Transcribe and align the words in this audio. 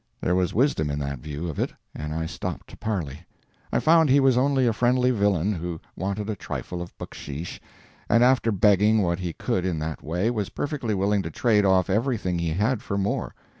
There 0.19 0.33
was 0.33 0.51
wisdom 0.51 0.89
in 0.89 0.97
that 0.97 1.19
view 1.19 1.47
of 1.47 1.59
it, 1.59 1.71
and 1.93 2.11
I 2.11 2.25
stopped 2.25 2.67
to 2.71 2.77
parley. 2.77 3.19
I 3.71 3.77
found 3.77 4.09
he 4.09 4.19
was 4.19 4.35
only 4.35 4.65
a 4.65 4.73
friendly 4.73 5.11
villain 5.11 5.53
who 5.53 5.79
wanted 5.95 6.27
a 6.27 6.35
trifle 6.35 6.81
of 6.81 6.97
bucksheesh, 6.97 7.59
and 8.09 8.23
after 8.23 8.51
begging 8.51 9.03
what 9.03 9.19
he 9.19 9.33
could 9.33 9.63
get 9.63 9.69
in 9.69 9.77
that 9.77 10.01
way, 10.01 10.31
was 10.31 10.49
perfectly 10.49 10.95
willing 10.95 11.21
to 11.21 11.29
trade 11.29 11.65
off 11.65 11.87
everything 11.87 12.39
he 12.39 12.49
had 12.53 12.81
for 12.81 12.97
more. 12.97 13.35